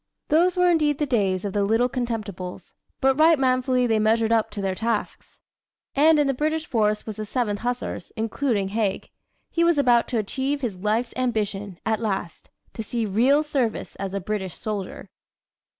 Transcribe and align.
Those 0.29 0.57
were 0.57 0.67
indeed 0.71 0.97
the 0.97 1.05
days 1.05 1.45
of 1.45 1.53
the 1.53 1.63
"Little 1.63 1.87
Contemptibles," 1.87 2.73
but 3.01 3.19
right 3.19 3.37
manfully 3.37 3.85
they 3.85 3.99
measured 3.99 4.31
up 4.31 4.49
to 4.49 4.59
their 4.59 4.73
tasks. 4.73 5.37
And 5.95 6.17
in 6.17 6.25
the 6.25 6.33
British 6.33 6.65
force 6.65 7.05
was 7.05 7.17
the 7.17 7.23
Seventh 7.25 7.59
Hussars, 7.59 8.11
including 8.15 8.69
Haig. 8.69 9.11
He 9.51 9.63
was 9.63 9.77
about 9.77 10.07
to 10.07 10.17
achieve 10.17 10.61
his 10.61 10.73
life's 10.75 11.13
ambition, 11.15 11.77
at 11.85 11.99
last 11.99 12.49
to 12.73 12.81
see 12.81 13.05
real 13.05 13.43
service 13.43 13.95
as 13.97 14.15
a 14.15 14.19
British 14.19 14.57
soldier. 14.57 15.11